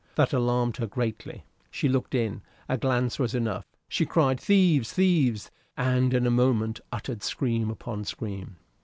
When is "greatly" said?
0.87-1.43